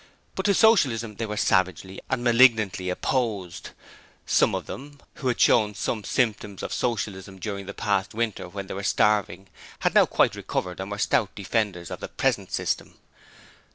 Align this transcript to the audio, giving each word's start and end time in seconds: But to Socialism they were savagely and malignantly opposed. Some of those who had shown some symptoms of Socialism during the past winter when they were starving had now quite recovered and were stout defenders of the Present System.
But 0.33 0.47
to 0.47 0.55
Socialism 0.55 1.17
they 1.17 1.27
were 1.27 1.37
savagely 1.37 2.01
and 2.09 2.23
malignantly 2.23 2.89
opposed. 2.89 3.69
Some 4.25 4.55
of 4.55 4.65
those 4.65 4.93
who 5.17 5.27
had 5.27 5.39
shown 5.39 5.75
some 5.75 6.03
symptoms 6.03 6.63
of 6.63 6.73
Socialism 6.73 7.37
during 7.37 7.67
the 7.67 7.75
past 7.75 8.15
winter 8.15 8.49
when 8.49 8.65
they 8.65 8.73
were 8.73 8.81
starving 8.81 9.47
had 9.81 9.93
now 9.93 10.07
quite 10.07 10.33
recovered 10.33 10.79
and 10.79 10.89
were 10.89 10.97
stout 10.97 11.29
defenders 11.35 11.91
of 11.91 11.99
the 11.99 12.07
Present 12.07 12.51
System. 12.51 12.95